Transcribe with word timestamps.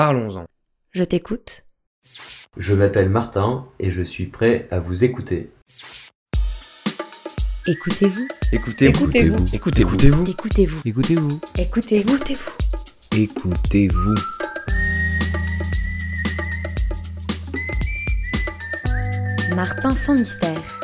Parlons-en. 0.00 0.46
Je 0.92 1.04
t'écoute. 1.04 1.66
Je 2.56 2.72
m'appelle 2.72 3.10
Martin 3.10 3.66
et 3.78 3.90
je 3.90 4.00
suis 4.00 4.24
prêt 4.24 4.66
à 4.70 4.80
vous 4.80 5.04
écouter. 5.04 5.52
Écoutez-vous. 7.66 8.26
Écoutez-vous. 8.50 9.04
Écoutez-vous. 9.04 9.44
Écoutez-vous. 9.52 10.24
Écoutez-vous. 10.26 10.80
Écoutez-vous. 10.86 11.40
Écoutez-vous. 11.58 12.16
Écoutez-vous. 12.16 12.50
Écoutez-vous. 13.14 14.14
Martin 19.54 19.90
sans 19.90 20.14
mystère. 20.14 20.80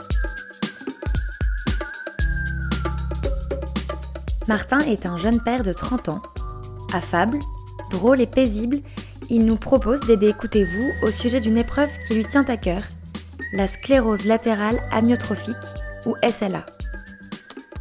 Martin 4.47 4.81
est 4.81 5.07
un 5.07 5.17
jeune 5.17 5.41
père 5.43 5.63
de 5.63 5.73
30 5.73 6.11
ans. 6.11 6.23
Affable, 6.93 7.39
drôle 7.91 8.21
et 8.21 8.27
paisible, 8.27 8.83
il 9.29 9.45
nous 9.45 9.57
propose 9.57 10.01
d'aider 10.01 10.29
Écoutez-vous 10.29 10.91
au 11.03 11.11
sujet 11.11 11.41
d'une 11.41 11.57
épreuve 11.57 11.91
qui 11.99 12.15
lui 12.15 12.25
tient 12.25 12.45
à 12.45 12.57
cœur, 12.57 12.83
la 13.53 13.67
sclérose 13.67 14.25
latérale 14.25 14.81
amyotrophique, 14.93 15.57
ou 16.05 16.15
SLA. 16.23 16.65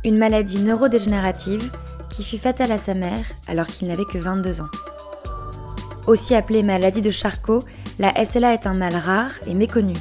Une 0.03 0.17
maladie 0.17 0.59
neurodégénérative 0.59 1.71
qui 2.09 2.23
fut 2.23 2.37
fatale 2.37 2.71
à 2.71 2.77
sa 2.77 2.95
mère 2.95 3.25
alors 3.47 3.67
qu'il 3.67 3.87
n'avait 3.87 4.05
que 4.05 4.17
22 4.17 4.61
ans. 4.61 4.69
Aussi 6.07 6.33
appelée 6.33 6.63
maladie 6.63 7.01
de 7.01 7.11
Charcot, 7.11 7.63
la 7.99 8.13
SLA 8.25 8.53
est 8.53 8.67
un 8.67 8.73
mal 8.73 8.95
rare 8.95 9.33
et 9.45 9.53
méconnu. 9.53 9.95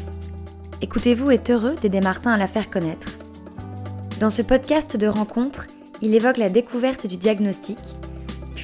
Écoutez-vous 0.81 1.31
est 1.31 1.51
heureux 1.51 1.75
d'aider 1.81 2.01
Martin 2.01 2.33
à 2.33 2.37
la 2.37 2.47
faire 2.47 2.71
connaître. 2.71 3.09
Dans 4.21 4.31
ce 4.31 4.43
podcast 4.43 4.97
de 4.97 5.07
rencontre, 5.07 5.67
il 6.01 6.15
évoque 6.15 6.39
la 6.39 6.49
découverte 6.49 7.07
du 7.07 7.17
diagnostic, 7.17 7.79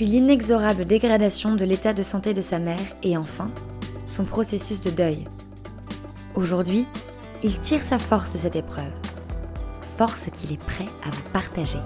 l'inexorable 0.07 0.85
dégradation 0.85 1.55
de 1.57 1.65
l'état 1.65 1.93
de 1.93 2.03
santé 2.03 2.35
de 2.35 2.41
sa 2.41 2.59
mère 2.59 2.79
et 3.03 3.17
enfin, 3.17 3.51
son 4.07 4.25
processus 4.25 4.81
de 4.81 4.91
deuil. 4.91 5.25
Aujourd'hui, 6.35 6.87
il 7.43 7.59
tire 7.61 7.83
sa 7.83 7.99
force 7.99 8.31
de 8.31 8.39
cette 8.39 8.57
épreuve, 8.57 8.93
force 9.97 10.31
qu'il 10.31 10.53
est 10.53 10.63
prêt 10.63 10.89
à 11.05 11.11
vous 11.11 11.31
partager. 11.33 11.81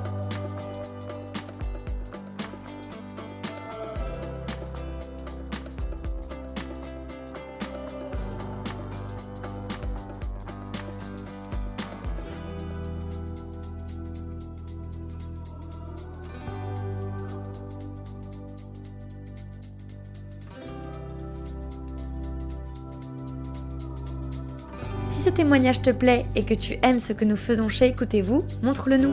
Si 25.14 25.22
ce 25.22 25.30
témoignage 25.30 25.80
te 25.80 25.90
plaît 25.90 26.26
et 26.34 26.42
que 26.42 26.54
tu 26.54 26.76
aimes 26.82 26.98
ce 26.98 27.12
que 27.12 27.24
nous 27.24 27.36
faisons 27.36 27.68
chez 27.68 27.86
Écoutez-vous, 27.86 28.44
montre-le 28.64 28.96
nous. 28.96 29.12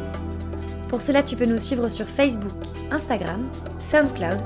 Pour 0.89 0.99
cela, 0.99 1.21
tu 1.21 1.35
peux 1.35 1.45
nous 1.45 1.59
suivre 1.59 1.87
sur 1.89 2.07
Facebook, 2.07 2.51
Instagram, 2.89 3.43
SoundCloud 3.77 4.39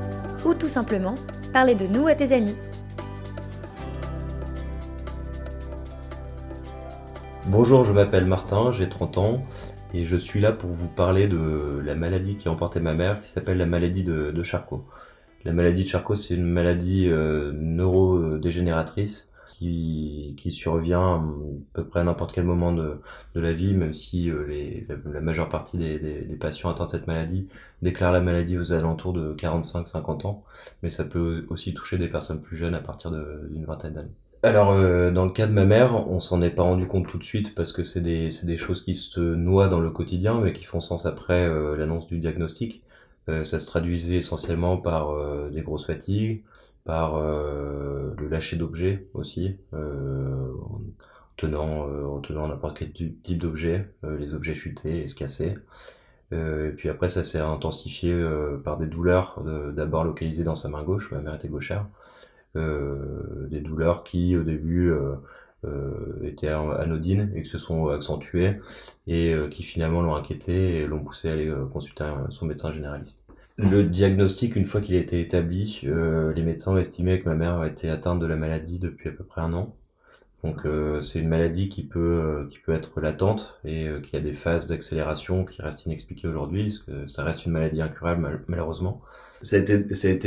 ou 0.45 0.53
tout 0.53 0.67
simplement 0.67 1.16
parler 1.53 1.73
de 1.73 1.88
nous 1.88 2.08
à 2.08 2.16
tes 2.16 2.33
amis. 2.33 2.58
Bonjour, 7.48 7.86
je 7.86 7.94
m'appelle 7.94 8.26
Martin, 8.26 8.72
j'ai 8.72 8.89
30 8.89 9.17
ans 9.17 9.42
et 9.94 10.03
je 10.03 10.17
suis 10.17 10.42
là 10.42 10.52
pour 10.52 10.72
vous 10.72 10.89
parler 10.89 11.30
de 11.30 11.81
la 11.86 11.95
maladie 11.95 12.36
qui 12.36 12.50
a 12.50 12.52
emporté 12.52 12.81
ma 12.81 12.94
mère 12.94 13.22
qui 13.22 13.30
s'appelle 13.30 13.59
la 13.59 13.66
maladie 13.66 14.03
de, 14.03 14.44
Charcot. 14.44 14.83
La 15.45 15.53
maladie 15.53 15.86
de 15.86 15.88
Charcot, 15.88 16.16
c'est 16.16 16.33
une 16.33 16.44
maladie 16.44 17.08
euh, 17.08 17.53
neurodégénératrice 17.53 19.31
qui, 19.48 20.52
survient 20.52 21.16
à 21.16 21.24
peu 21.74 21.86
près 21.86 22.00
à 22.00 22.04
n'importe 22.04 22.34
quel 22.34 22.44
moment 22.44 22.72
de, 22.72 23.00
la 23.36 23.54
vie, 23.54 23.74
même 23.74 23.94
si 23.94 24.30
euh, 24.30 24.46
la, 25.06 25.22
majeure 25.22 25.50
partie 25.50 25.78
des, 25.78 26.38
patients 26.39 26.70
atteints 26.70 26.86
de 26.86 26.89
cette 26.89 27.08
maladie 27.08 27.48
déclarent 27.82 28.11
la 28.11 28.22
maladie 28.22 28.58
aux 28.58 28.73
alentours 28.73 29.14
de 29.14 29.34
45-50 29.34 30.28
ans, 30.28 30.44
mais 30.84 30.89
ça 30.89 31.05
peut 31.05 31.45
aussi 31.50 31.73
toucher 31.73 31.98
des 31.98 32.08
personnes 32.08 32.42
plus 32.42 32.58
jeunes 32.58 32.76
à 32.76 32.80
partir 32.80 33.11
d'une 33.11 33.66
vingtaine 33.66 33.94
d'années. 33.94 34.16
Alors, 34.44 34.72
euh, 34.72 35.10
dans 35.10 35.26
le 35.26 35.32
cas 35.32 35.48
de 35.48 35.54
ma 35.54 35.66
mère, 35.66 36.08
on 36.08 36.20
s'en 36.20 36.42
est 36.42 36.52
pas 36.52 36.64
rendu 36.64 36.86
compte 36.86 37.08
tout 37.08 37.17
de 37.17 37.23
suite 37.23 37.55
parce 37.55 37.72
que 37.72 37.84
c'est 37.84 38.02
des, 38.02 38.58
choses 38.58 38.84
qui 38.84 38.94
se 38.94 39.20
noient 39.20 39.70
dans 39.70 39.80
le 39.80 39.89
quotidien, 39.89 40.39
mais 40.39 40.54
qui 40.54 40.66
font 40.66 40.82
sens 40.82 41.08
après 41.08 41.48
euh, 41.48 41.76
l'annonce 41.76 42.08
du 42.08 42.20
diagnostic. 42.20 42.84
Ça 43.42 43.58
se 43.58 43.66
traduisait 43.66 44.17
essentiellement 44.17 44.78
par 44.78 45.11
des 45.50 45.64
grosses 45.64 45.88
fatigues, 45.88 46.44
par 46.86 47.16
euh, 47.18 48.14
le 48.18 48.28
lâcher 48.30 48.58
d'objets 48.58 49.08
aussi, 49.16 49.58
euh, 49.73 50.52
en 50.64 50.82
tenant, 51.38 51.90
euh, 51.90 52.06
en 52.06 52.22
tenant 52.22 52.48
n'importe 52.48 52.80
quel 52.80 52.94
ty- 52.94 53.14
type 53.23 53.40
d'objet, 53.40 53.90
les 54.04 54.34
objets 54.36 54.56
chutés 54.56 55.04
et 55.04 55.08
se 55.08 55.16
casser. 55.16 55.56
Et 56.34 56.72
puis 56.78 56.90
après, 56.90 57.10
ça 57.10 57.23
s'est 57.23 57.40
intensifié 57.40 58.14
par 58.64 58.78
des 58.78 58.88
douleurs, 58.88 59.44
d'abord 59.73 60.04
localisées 60.06 60.44
dans 60.46 60.56
sa 60.56 60.70
main 60.70 60.84
gauche, 60.84 61.12
ma 61.12 61.20
mère 61.20 61.36
était 61.36 61.50
gauchère, 61.50 61.88
des 62.56 63.62
douleurs 63.62 64.04
qui 64.04 64.38
au 64.38 64.44
début 64.44 64.94
étaient 66.23 66.50
anodines 66.50 67.32
et 67.36 67.44
qui 67.44 67.50
se 67.50 67.58
sont 67.58 67.90
accentuées 67.90 68.60
et 69.08 69.36
qui 69.52 69.64
finalement 69.64 70.02
l'ont 70.02 70.16
inquiété 70.16 70.78
et 70.82 70.88
l'ont 70.88 71.04
poussé 71.04 71.30
à 71.30 71.34
aller 71.34 71.54
consulter 71.72 72.06
son 72.30 72.46
médecin 72.46 72.72
généraliste. 72.72 73.24
Le 73.58 73.83
diagnostic, 73.83 74.55
une 74.55 74.66
fois 74.66 74.82
qu'il 74.82 74.95
a 74.95 74.99
été 74.99 75.20
établi, 75.21 75.82
euh, 75.86 76.33
les 76.33 76.43
médecins 76.43 76.73
ont 76.73 76.77
estimé 76.77 77.21
que 77.21 77.30
ma 77.30 77.36
mère 77.36 77.64
était 77.64 77.89
atteinte 77.89 78.20
de 78.20 78.26
la 78.26 78.36
maladie 78.36 78.80
depuis 78.80 79.10
à 79.10 79.11
peu 79.14 79.23
près 79.23 79.42
un 79.42 79.54
an. 79.54 79.76
Donc 80.43 80.66
euh, 80.66 81.02
c'est 81.02 81.20
une 81.20 81.30
maladie 81.30 81.70
qui 81.70 81.83
peut, 81.83 81.99
euh, 81.99 82.48
qui 82.48 82.60
peut 82.60 82.73
être 82.73 83.02
latente 83.02 83.60
et 83.66 83.88
euh, 83.88 84.02
qui 84.02 84.16
a 84.17 84.21
des 84.21 84.33
phases 84.33 84.67
d'accélération 84.67 85.45
qui 85.45 85.61
restent 85.61 85.86
inexpliquées 85.86 86.27
aujourd'hui, 86.27 86.66
parce 86.66 86.80
que 86.80 87.08
ça 87.08 87.23
reste 87.23 87.45
une 87.45 87.54
maladie 87.54 87.82
incurable 87.82 88.21
mal- 88.21 88.43
malheureusement. 88.48 89.02
Ça 89.42 89.60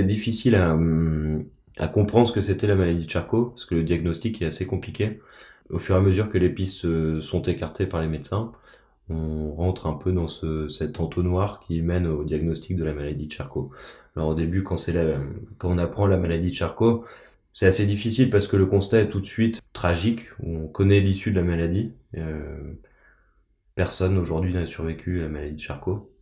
difficile 0.04 0.54
à, 0.56 0.74
hum, 0.74 1.44
à 1.78 1.88
comprendre 1.88 2.28
ce 2.28 2.32
que 2.32 2.42
c'était 2.42 2.66
la 2.68 2.76
maladie 2.76 3.06
de 3.06 3.10
Charcot, 3.10 3.46
parce 3.46 3.64
que 3.66 3.74
le 3.76 3.84
diagnostic 3.84 4.42
est 4.42 4.46
assez 4.46 4.66
compliqué. 4.66 5.20
Au 5.70 5.78
fur 5.78 5.96
et 5.96 5.98
à 5.98 6.02
mesure 6.02 6.30
que 6.30 6.38
les 6.38 6.50
pistes 6.50 6.86
sont 7.20 7.42
écartées 7.42 7.86
par 7.86 8.00
les 8.02 8.08
médecins, 8.08 8.52
on 9.10 9.52
rentre 9.52 9.86
un 9.86 9.94
peu 9.94 10.12
dans 10.12 10.28
ce, 10.28 10.68
cet 10.68 11.00
entonnoir 11.00 11.60
qui 11.60 11.80
mène 11.82 12.06
au 12.06 12.24
diagnostic 12.24 12.76
de 12.76 12.84
la 12.84 12.92
maladie 12.92 13.26
de 13.26 13.32
Charcot. 13.32 13.70
Alors 14.16 14.28
au 14.30 14.34
début, 14.34 14.62
quand, 14.62 14.76
on 15.64 15.78
apprend 15.78 16.06
la 16.06 16.16
maladie 16.16 16.50
de 16.50 16.54
Charcot, 16.54 17.04
c'est 17.54 17.66
assez 17.66 17.86
difficile 17.86 18.30
parce 18.30 18.46
que 18.46 18.56
le 18.56 18.66
constat 18.66 19.00
est 19.00 19.08
tout 19.08 19.20
de 19.20 19.26
suite 19.26 19.62
tragique. 19.72 20.22
On 20.42 20.66
connaît 20.66 21.00
l'issue 21.00 21.30
de 21.30 21.36
la 21.36 21.42
maladie. 21.42 21.92
Euh, 22.16 22.74
personne 23.74 24.18
aujourd'hui 24.18 24.52
n'a 24.54 24.66
survécu 24.66 25.20
à 25.20 25.22
la 25.22 25.28
maladie 25.28 25.54
de 25.54 25.60
Charcot. 25.60 26.12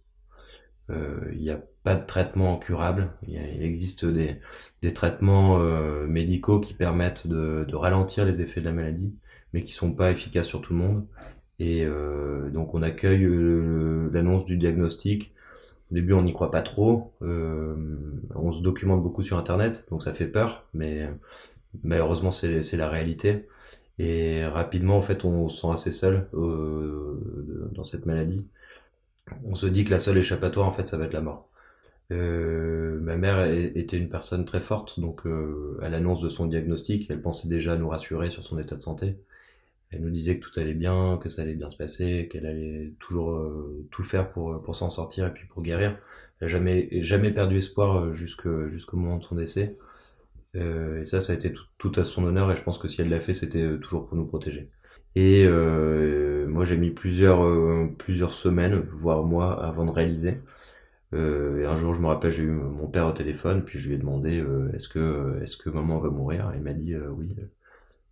Euh, 0.91 1.31
Il 1.33 1.41
n'y 1.41 1.51
a 1.51 1.61
pas 1.83 1.95
de 1.95 2.07
traitement 2.07 2.59
curable. 2.59 3.13
Il, 3.27 3.63
existe 3.63 4.05
des, 4.05 4.41
traitements 4.95 5.61
euh, 5.61 6.07
médicaux 6.07 6.61
qui 6.61 6.75
permettent 6.75 7.27
de, 7.27 7.75
ralentir 7.75 8.25
les 8.25 8.43
effets 8.43 8.61
de 8.61 8.67
la 8.67 8.73
maladie, 8.73 9.15
mais 9.53 9.63
qui 9.63 9.73
sont 9.73 9.93
pas 9.93 10.11
efficaces 10.11 10.47
sur 10.47 10.61
tout 10.61 10.73
le 10.73 10.79
monde. 10.81 11.07
Et 11.59 11.84
euh, 11.84 12.50
donc 12.50 12.75
on 12.75 12.83
accueille 12.83 13.25
euh, 13.25 14.11
l'annonce 14.12 14.44
du 14.47 14.56
diagnostic. 14.56 15.33
Au 15.91 15.94
début, 15.94 16.12
on 16.12 16.22
n'y 16.22 16.33
croit 16.33 16.50
pas 16.50 16.62
trop. 16.62 17.12
Euh, 17.22 17.75
on 18.34 18.53
se 18.53 18.62
documente 18.62 19.03
beaucoup 19.03 19.22
sur 19.22 19.39
Internet, 19.39 19.87
donc 19.91 20.03
ça 20.03 20.12
fait 20.12 20.27
peur, 20.27 20.65
mais 20.75 21.09
malheureusement, 21.84 22.31
c'est 22.33 22.77
la 22.77 22.89
réalité. 22.89 23.47
Et 23.99 24.44
rapidement, 24.44 24.99
en 24.99 25.03
fait, 25.03 25.25
on 25.25 25.49
se 25.49 25.62
sent 25.62 25.72
assez 25.72 25.93
seul 25.93 26.27
euh, 26.34 27.21
dans 27.73 27.84
cette 27.84 28.05
maladie. 28.06 28.47
On 29.44 29.55
se 29.55 29.67
dit 29.67 29.84
que 29.84 29.91
la 29.91 29.99
seule 29.99 30.19
échappatoire, 30.19 30.67
en 30.67 30.73
fait, 30.73 30.88
ça 30.88 30.99
va 30.99 31.05
être 31.05 31.12
la 31.12 31.21
mort. 31.21 31.49
Euh, 32.12 33.00
ma 33.00 33.17
mère 33.17 33.44
était 33.50 33.97
une 33.97 34.09
personne 34.09 34.44
très 34.44 34.61
forte, 34.61 35.00
donc 35.00 35.23
à 35.83 35.88
l'annonce 35.88 36.21
de 36.21 36.28
son 36.28 36.47
diagnostic, 36.47 37.11
elle 37.11 37.23
pensait 37.23 37.49
déjà 37.49 37.76
nous 37.76 37.88
rassurer 37.88 38.31
sur 38.31 38.43
son 38.43 38.58
état 38.58 38.76
de 38.76 38.82
santé. 38.82 39.17
Elle 39.91 40.03
nous 40.03 40.11
disait 40.11 40.38
que 40.38 40.47
tout 40.47 40.61
allait 40.61 40.75
bien, 40.75 41.19
que 41.23 41.29
ça 41.29 41.43
allait 41.43 41.55
bien 41.55 41.71
se 41.71 41.77
passer, 41.77 42.29
qu'elle 42.31 42.47
allait 42.47 42.93
toujours 42.99 43.33
euh, 43.37 43.87
tout 43.91 44.03
faire 44.03 44.31
pour, 44.31 44.62
pour 44.62 44.77
s'en 44.77 44.91
sortir 44.91 45.27
et 45.27 45.33
puis 45.33 45.47
pour 45.47 45.62
guérir. 45.62 45.99
Elle 46.41 46.47
n'a 46.47 46.49
jamais, 46.49 46.88
jamais 47.03 47.33
perdu 47.33 47.59
espoir 47.59 48.05
euh, 48.05 48.15
jusqu'au 48.15 48.97
moment 48.97 49.19
de 49.19 49.25
son 49.25 49.37
décès. 49.37 49.77
Euh, 50.56 51.00
et 51.00 51.05
ça, 51.05 51.21
ça 51.21 51.33
a 51.33 51.37
été 51.37 51.53
tout, 51.53 51.65
tout 51.79 51.93
à 51.97 52.05
son 52.05 52.25
honneur 52.25 52.50
et 52.50 52.56
je 52.56 52.62
pense 52.62 52.79
que 52.79 52.88
si 52.88 53.00
elle 53.03 53.09
l'a 53.11 53.21
fait, 53.21 53.33
c'était 53.35 53.62
euh, 53.62 53.79
toujours 53.79 54.06
pour 54.06 54.17
nous 54.17 54.27
protéger. 54.27 54.71
Et 55.15 55.44
euh, 55.44 56.47
moi, 56.49 56.65
j'ai 56.65 56.77
mis 56.77 56.91
plusieurs, 56.91 57.43
euh, 57.44 57.89
plusieurs 57.99 58.32
semaines, 58.35 58.81
voire 58.93 59.25
mois, 59.25 59.65
avant 59.65 59.85
de 59.87 59.91
réaliser. 59.91 60.43
Euh, 61.15 61.61
et 61.61 61.67
un 61.67 61.77
jour, 61.77 61.94
je 61.94 62.00
me 62.00 62.06
rappelle, 62.06 62.32
j'ai 62.32 62.43
eu 62.44 62.50
mon 62.50 62.89
père 62.89 63.06
au 63.06 63.12
téléphone, 63.12 63.65
puis 63.65 63.79
je 63.79 63.89
lui 63.89 63.94
ai 63.97 63.99
demandé 63.99 64.41
euh, 64.41 64.71
est-ce 64.75 64.89
que, 64.89 65.41
est-ce 65.43 65.56
que 65.56 65.71
maman 65.71 65.99
va 65.99 66.11
mourir? 66.11 66.53
Et 66.55 66.59
il 66.59 66.62
m'a 66.62 66.73
dit 66.75 66.94
euh, 66.94 67.09
oui, 67.11 67.35
euh, 67.39 67.43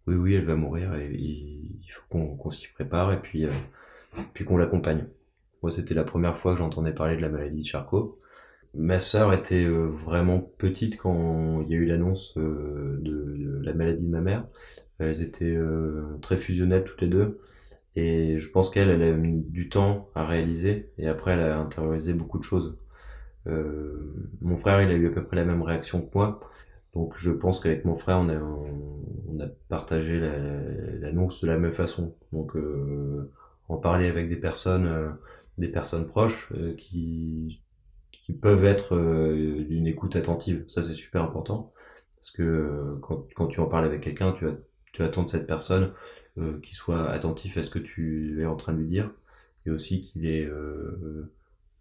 oui, 0.06 0.14
oui, 0.14 0.34
elle 0.34 0.44
va 0.44 0.56
mourir 0.56 0.94
et 0.94 1.10
il 1.12 1.88
faut 1.90 2.02
qu'on 2.08 2.50
s'y 2.50 2.68
prépare 2.68 3.12
et 3.12 3.20
puis, 3.20 3.44
euh, 3.46 3.50
puis 4.34 4.44
qu'on 4.44 4.56
l'accompagne. 4.56 5.06
Moi, 5.64 5.70
c'était 5.70 5.94
la 5.94 6.04
première 6.04 6.36
fois 6.36 6.52
que 6.52 6.58
j'entendais 6.58 6.92
parler 6.92 7.16
de 7.16 7.22
la 7.22 7.30
maladie 7.30 7.62
de 7.62 7.66
Charcot. 7.66 8.20
ma 8.74 9.00
sœur 9.00 9.32
était 9.32 9.64
euh, 9.64 9.86
vraiment 9.88 10.40
petite 10.58 10.98
quand 10.98 11.62
il 11.62 11.70
y 11.70 11.74
a 11.74 11.78
eu 11.78 11.86
l'annonce 11.86 12.36
euh, 12.36 12.98
de, 13.00 13.62
la 13.64 13.72
maladie 13.72 14.04
de 14.04 14.10
ma 14.10 14.20
mère. 14.20 14.46
Elles 14.98 15.22
étaient 15.22 15.56
euh, 15.56 16.18
très 16.20 16.36
fusionnelles 16.36 16.84
toutes 16.84 17.00
les 17.00 17.08
deux. 17.08 17.40
Et 17.96 18.38
je 18.38 18.50
pense 18.50 18.68
qu'elle, 18.70 18.90
elle 18.90 19.02
a 19.02 19.12
mis 19.12 19.40
du 19.40 19.70
temps 19.70 20.10
à 20.14 20.26
réaliser. 20.26 20.90
Et 20.98 21.08
après, 21.08 21.32
elle 21.32 21.40
a 21.40 21.58
intériorisé 21.58 22.12
beaucoup 22.12 22.38
de 22.38 22.44
choses. 22.44 22.76
Mon 23.46 24.56
frère, 24.58 24.82
il 24.82 24.90
a 24.90 24.94
eu 24.94 25.06
à 25.08 25.10
peu 25.12 25.24
près 25.24 25.36
la 25.36 25.44
même 25.46 25.62
réaction 25.62 26.02
que 26.02 26.10
moi. 26.14 26.40
Donc 26.94 27.14
je 27.16 27.30
pense 27.30 27.60
qu'avec 27.60 27.84
mon 27.84 27.94
frère, 27.96 28.18
on 28.18 28.28
a, 28.28 28.36
on 28.38 29.40
a 29.40 29.46
partagé 29.68 30.20
la- 30.20 30.38
l'annonce 31.00 31.40
de 31.42 31.46
la 31.48 31.58
même 31.58 31.72
façon. 31.72 32.14
Donc 32.32 32.56
euh, 32.56 33.30
en 33.68 33.76
parler 33.76 34.06
avec 34.08 34.28
des 34.28 34.36
personnes, 34.36 34.86
euh, 34.86 35.08
des 35.58 35.68
personnes 35.68 36.06
proches 36.06 36.52
euh, 36.56 36.74
qui, 36.76 37.60
qui 38.12 38.32
peuvent 38.32 38.64
être 38.64 38.96
euh, 38.96 39.64
d'une 39.64 39.86
écoute 39.86 40.16
attentive. 40.16 40.64
Ça, 40.68 40.82
c'est 40.82 40.94
super 40.94 41.22
important. 41.22 41.72
Parce 42.16 42.30
que 42.30 42.42
euh, 42.42 42.96
quand, 43.02 43.26
quand 43.34 43.48
tu 43.48 43.60
en 43.60 43.66
parles 43.66 43.86
avec 43.86 44.02
quelqu'un, 44.02 44.32
tu, 44.32 44.46
tu 44.92 45.02
attends 45.02 45.24
de 45.24 45.30
cette 45.30 45.46
personne 45.46 45.92
euh, 46.38 46.60
qu'il 46.60 46.74
soit 46.76 47.10
attentif 47.10 47.56
à 47.58 47.62
ce 47.62 47.70
que 47.70 47.78
tu 47.80 48.40
es 48.42 48.46
en 48.46 48.56
train 48.56 48.72
de 48.72 48.78
lui 48.78 48.86
dire. 48.86 49.10
Et 49.66 49.70
aussi 49.70 50.02
qu'il 50.02 50.26
est 50.26 50.46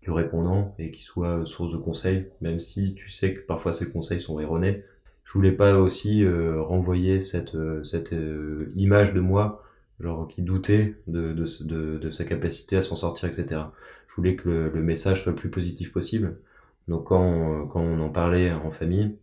plus 0.02 0.12
répondant 0.12 0.76
et 0.80 0.92
qu'il 0.92 1.04
soit 1.04 1.46
source 1.46 1.72
de 1.72 1.78
conseils, 1.78 2.28
même 2.42 2.60
si 2.60 2.94
tu 2.94 3.10
sais 3.10 3.34
que 3.34 3.40
parfois 3.42 3.72
ces 3.72 3.92
conseils 3.92 4.20
sont 4.20 4.40
erronés. 4.40 4.84
Je 5.24 5.34
voulais 5.34 5.52
pas 5.52 5.78
aussi 5.78 6.24
euh, 6.24 6.62
renvoyer 6.62 7.20
cette, 7.20 7.56
euh, 7.56 7.84
cette 7.84 8.14
euh, 8.14 8.72
image 8.76 9.14
de 9.14 9.20
moi, 9.20 9.64
genre 10.00 10.28
qui 10.28 10.44
doutait 10.44 10.96
de, 11.08 11.34
de, 11.34 11.46
de, 11.66 11.98
de 11.98 12.12
sa 12.12 12.26
capacité 12.26 12.78
à 12.78 12.82
s'en 12.82 12.96
sortir, 12.96 13.30
etc. 13.30 13.62
Je 14.08 14.16
voulais 14.16 14.36
que 14.36 14.50
le, 14.50 14.70
le 14.70 14.82
message 14.84 15.24
soit 15.24 15.32
le 15.32 15.38
plus 15.38 15.50
positif 15.50 15.92
possible. 15.92 16.38
Donc 16.88 17.06
quand 17.08 17.22
on, 17.22 17.68
quand 17.68 17.82
on 17.82 18.00
en 18.02 18.10
parlait 18.10 18.52
en 18.52 18.72
famille, 18.72 19.18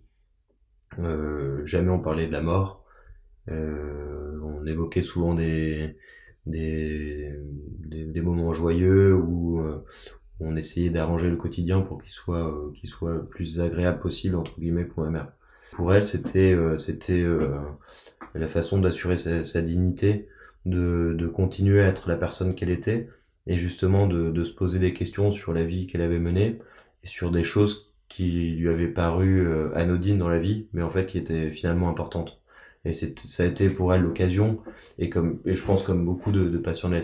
euh, 0.99 1.65
jamais 1.67 1.91
on 1.91 2.01
parlait 2.01 2.27
de 2.27 2.33
la 2.33 2.41
mort. 2.41 2.85
Euh, 3.49 4.39
on 4.43 4.67
évoquait 4.67 5.03
souvent 5.03 5.35
des, 5.35 5.97
des, 6.47 7.33
des, 7.87 8.21
moments 8.21 8.53
joyeux 8.53 9.15
où 9.15 9.61
euh, 9.61 9.85
on 10.41 10.57
essayait 10.57 10.91
d'arranger 10.91 11.31
le 11.31 11.37
quotidien 11.37 11.81
pour 11.81 12.03
qu'il 12.03 12.13
soit, 12.13 12.49
euh, 12.49 12.73
qu'il 12.75 12.89
soit 12.89 13.15
le 13.15 13.25
plus 13.25 13.61
agréable 13.61 14.01
possible, 14.01 14.37
entre 14.37 14.59
guillemets, 14.59 14.85
pour 14.85 15.05
ma 15.05 15.11
mère. 15.11 15.33
Pour 15.73 15.95
elle, 15.95 16.05
c'était 16.05 16.53
euh, 16.53 16.77
euh, 17.11 17.59
la 18.35 18.47
façon 18.49 18.79
d'assurer 18.79 19.17
sa, 19.17 19.45
sa 19.45 19.63
dignité, 19.63 20.29
de, 20.67 21.15
de 21.17 21.27
continuer 21.27 21.81
à 21.83 21.89
être 21.89 22.09
la 22.09 22.17
personne 22.17 22.55
qu'elle 22.55 22.71
était, 22.71 23.09
et 23.47 23.57
justement 23.57 24.07
de, 24.07 24.31
de 24.31 24.45
se 24.45 24.55
poser 24.55 24.79
des 24.79 24.93
questions 24.93 25.31
sur 25.31 25.53
la 25.53 25.65
vie 25.65 25.87
qu'elle 25.87 26.03
avait 26.03 26.19
menée, 26.19 26.59
et 27.03 27.07
sur 27.07 27.31
des 27.31 27.45
choses 27.45 27.93
qui 28.09 28.57
lui 28.57 28.69
avaient 28.69 28.89
paru 28.89 29.47
euh, 29.47 29.75
anodines 29.75 30.19
dans 30.19 30.29
la 30.29 30.39
vie, 30.39 30.67
mais 30.73 30.83
en 30.83 30.91
fait 30.91 31.07
qui 31.07 31.19
étaient 31.19 31.51
finalement 31.51 31.89
importantes. 31.89 32.41
Et 32.85 32.93
ça 32.93 33.43
a 33.43 33.47
été 33.47 33.69
pour 33.69 33.95
elle 33.95 34.03
l'occasion, 34.03 34.61
et, 34.99 35.11
comme, 35.11 35.41
et 35.45 35.55
je 35.55 35.65
pense 35.65 35.83
comme 35.83 36.05
beaucoup 36.05 36.33
de, 36.33 36.49
de 36.49 36.59
patients 36.59 36.91
de 36.91 37.01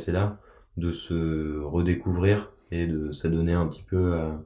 de 0.76 0.92
se 0.92 1.60
redécouvrir 1.60 2.52
et 2.70 2.86
de 2.86 3.12
s'adonner 3.12 3.52
un 3.52 3.66
petit 3.66 3.84
peu 3.84 4.14
à, 4.14 4.42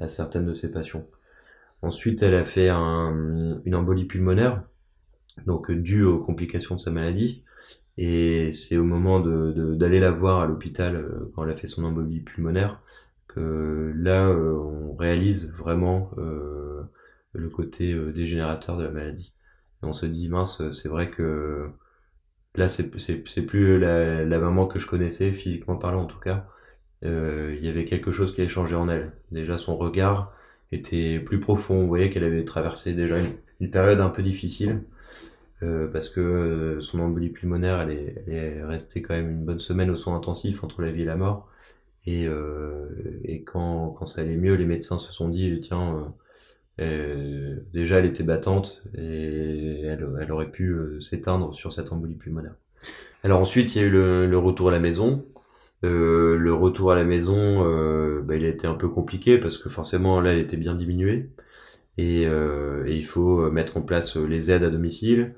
à 0.00 0.08
certaines 0.08 0.46
de 0.46 0.54
ses 0.54 0.70
passions. 0.72 1.06
Ensuite, 1.84 2.22
elle 2.22 2.34
a 2.34 2.46
fait 2.46 2.70
un, 2.70 3.36
une 3.66 3.74
embolie 3.74 4.06
pulmonaire, 4.06 4.62
donc 5.46 5.70
euh, 5.70 5.76
due 5.76 6.02
aux 6.02 6.18
complications 6.18 6.76
de 6.76 6.80
sa 6.80 6.90
maladie. 6.90 7.44
Et 7.98 8.50
c'est 8.50 8.78
au 8.78 8.84
moment 8.84 9.20
d'aller 9.20 10.00
la 10.00 10.10
voir 10.10 10.40
à 10.40 10.46
l'hôpital 10.46 10.96
euh, 10.96 11.30
quand 11.34 11.44
elle 11.44 11.50
a 11.50 11.56
fait 11.56 11.66
son 11.66 11.84
embolie 11.84 12.20
pulmonaire 12.20 12.80
que 13.28 13.92
là, 13.96 14.28
euh, 14.28 14.54
on 14.54 14.94
réalise 14.96 15.50
vraiment 15.50 16.10
le 16.16 17.48
côté 17.50 17.94
dégénérateur 18.12 18.78
de 18.78 18.84
la 18.84 18.90
maladie. 18.90 19.32
Et 19.82 19.86
on 19.86 19.92
se 19.92 20.06
dit, 20.06 20.28
mince, 20.30 20.70
c'est 20.70 20.88
vrai 20.88 21.10
que 21.10 21.68
là, 22.54 22.68
c'est, 22.68 22.90
plus 23.46 23.78
la, 23.78 24.38
maman 24.38 24.66
que 24.66 24.78
je 24.78 24.86
connaissais, 24.86 25.32
physiquement 25.32 25.76
parlant 25.76 26.04
en 26.04 26.06
tout 26.06 26.20
cas. 26.20 26.46
Il 27.02 27.60
y 27.60 27.68
avait 27.68 27.84
quelque 27.84 28.10
chose 28.12 28.34
qui 28.34 28.40
avait 28.40 28.48
changé 28.48 28.74
en 28.74 28.88
elle. 28.88 29.12
Déjà, 29.32 29.58
son 29.58 29.76
regard 29.76 30.32
était 30.74 31.18
plus 31.18 31.40
profond. 31.40 31.80
Vous 31.82 31.88
voyez 31.88 32.10
qu'elle 32.10 32.24
avait 32.24 32.44
traversé 32.44 32.94
déjà 32.94 33.16
une, 33.60 33.70
période 33.70 34.00
un 34.00 34.10
peu 34.10 34.22
difficile. 34.22 34.80
euh, 35.62 35.88
parce 35.88 36.08
que 36.08 36.20
euh, 36.20 36.80
son 36.80 37.00
embolie 37.00 37.30
pulmonaire, 37.30 37.80
elle 37.80 37.90
est, 38.28 38.62
restée 38.64 39.02
quand 39.02 39.14
même 39.14 39.30
une 39.30 39.44
bonne 39.44 39.60
semaine 39.60 39.90
aux 39.90 39.96
soins 39.96 40.16
intensifs 40.16 40.64
entre 40.64 40.82
la 40.82 40.90
vie 40.90 41.02
et 41.02 41.06
la 41.06 41.16
mort. 41.16 41.48
Et, 42.06 42.26
euh, 42.26 42.88
quand, 43.46 43.90
quand 43.98 44.06
ça 44.06 44.20
allait 44.22 44.36
mieux, 44.36 44.54
les 44.54 44.66
médecins 44.66 44.98
se 44.98 45.12
sont 45.12 45.28
dit, 45.28 45.58
tiens, 45.60 46.12
déjà 46.78 47.98
elle 47.98 48.06
était 48.06 48.24
battante 48.24 48.82
et 48.98 49.82
elle, 49.84 50.32
aurait 50.32 50.50
pu 50.50 50.76
s'éteindre 51.00 51.54
sur 51.54 51.72
cette 51.72 51.92
embolie 51.92 52.16
pulmonaire. 52.16 52.54
Alors 53.22 53.40
ensuite, 53.40 53.74
il 53.74 53.80
y 53.80 53.84
a 53.84 53.86
eu 53.86 53.90
le 53.90 54.38
retour 54.38 54.68
à 54.68 54.72
la 54.72 54.80
maison. 54.80 55.24
Euh, 55.84 56.36
le 56.38 56.54
retour 56.54 56.92
à 56.92 56.96
la 56.96 57.04
maison, 57.04 57.64
euh, 57.68 58.22
bah, 58.22 58.36
il 58.36 58.44
a 58.44 58.48
été 58.48 58.66
un 58.66 58.74
peu 58.74 58.88
compliqué 58.88 59.38
parce 59.38 59.58
que 59.58 59.68
forcément 59.70 60.20
là, 60.20 60.32
elle 60.32 60.40
était 60.40 60.56
bien 60.56 60.74
diminuée 60.74 61.30
et, 61.98 62.26
euh, 62.26 62.86
et 62.86 62.96
il 62.96 63.06
faut 63.06 63.50
mettre 63.50 63.76
en 63.78 63.82
place 63.82 64.16
les 64.16 64.50
aides 64.50 64.64
à 64.64 64.70
domicile. 64.70 65.34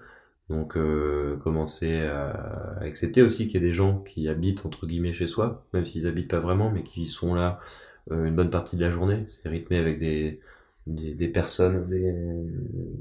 Donc 0.51 0.77
euh, 0.77 1.37
commencer 1.39 2.03
à, 2.03 2.79
accepter 2.81 3.23
aussi 3.23 3.49
qu'il 3.49 3.61
y 3.61 3.65
a 3.65 3.67
des 3.67 3.73
gens 3.73 4.01
qui 4.01 4.29
habitent 4.29 4.67
entre 4.67 4.87
guillemets 4.87 5.13
chez 5.13 5.29
soi, 5.29 5.67
même 5.75 5.87
s'ils 5.87 6.07
habitent 6.07 6.31
pas 6.31 6.39
vraiment, 6.41 6.71
mais 6.71 6.83
qui 6.85 7.07
sont 7.09 7.35
là 7.35 7.61
euh, 8.13 8.27
une 8.27 8.37
bonne 8.37 8.51
partie 8.51 8.77
de 8.77 8.83
la 8.83 8.91
journée. 8.91 9.25
C'est 9.29 9.49
rythmé 9.49 9.79
avec 9.79 9.99
des, 9.99 10.41
des, 10.87 11.29
personnes 11.29 11.89
des, 11.89 12.13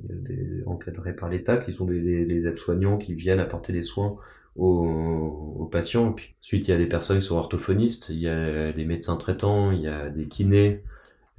des- 0.10 0.64
encadrées 0.68 1.16
par 1.16 1.30
l'État, 1.30 1.58
qui 1.58 1.74
sont 1.74 1.86
des 1.86 2.48
aides-soignants 2.48 2.98
qui 2.98 3.14
viennent 3.14 3.40
apporter 3.40 3.74
des 3.74 3.84
soins 3.84 4.18
aux, 4.56 5.56
aux 5.60 5.66
patients. 5.66 6.14
Puis, 6.14 6.32
ensuite, 6.42 6.68
il 6.68 6.72
y 6.72 6.74
a 6.74 6.78
des 6.78 6.88
personnes 6.88 7.20
qui 7.20 7.26
sont 7.26 7.38
orthophonistes, 7.38 8.10
il 8.10 8.20
y 8.20 8.30
a 8.30 8.72
des 8.72 8.86
médecins 8.86 9.18
traitants, 9.18 9.72
il 9.72 9.82
y 9.82 9.88
a 9.88 10.10
des 10.10 10.28
kinés 10.28 10.84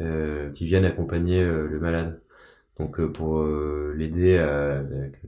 euh, 0.01 0.51
qui 0.53 0.67
viennent 0.67 0.85
accompagner 0.85 1.43
euh, 1.43 1.67
le 1.69 1.81
malade. 1.81 2.21
Donc 2.79 3.01
euh, 3.01 3.09
pour 3.11 3.39
euh, 3.41 3.95
l'aider 3.97 4.37
à, 4.39 4.83